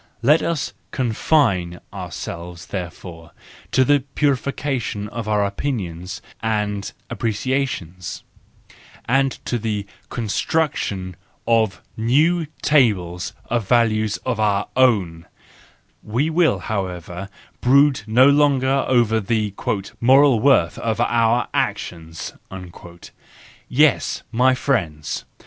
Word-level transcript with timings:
Let 0.23 0.41
us 0.41 0.73
confine 0.89 1.79
ourselves, 1.93 2.65
therefore, 2.65 3.33
to 3.71 3.85
the 3.85 3.99
purification 4.15 5.07
of 5.09 5.27
our 5.27 5.45
opinions 5.45 6.23
and 6.41 6.91
appreciations, 7.11 8.23
and 9.05 9.33
to 9.45 9.59
the 9.59 9.85
construction 10.09 11.15
of 11.45 11.83
new 11.95 12.47
tables 12.63 13.33
of 13.45 13.67
value 13.67 14.07
of 14.25 14.39
our 14.39 14.69
own 14.75 15.27
:—we 16.01 16.31
will, 16.31 16.61
how¬ 16.61 16.89
ever, 16.89 17.29
brood 17.61 18.01
no 18.07 18.25
longer 18.27 18.83
over 18.87 19.19
the" 19.19 19.53
moral 20.01 20.39
worth 20.39 20.79
of 20.79 20.99
our 20.99 21.47
actions"! 21.53 22.33
Yes, 23.69 24.23
my 24.31 24.55
friends! 24.55 25.25